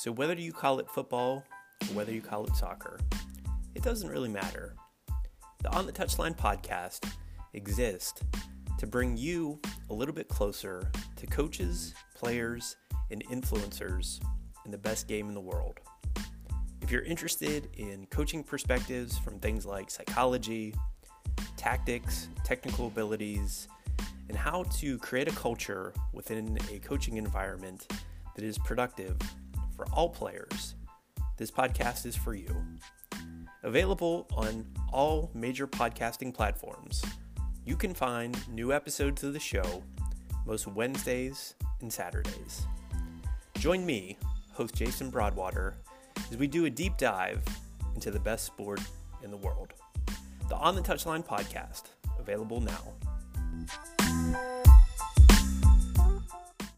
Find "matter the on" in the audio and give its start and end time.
4.30-5.84